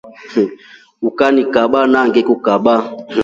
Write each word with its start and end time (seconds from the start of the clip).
Ukanyikaba 1.07 1.79
nani 1.91 2.07
ngekukaba. 2.09 2.75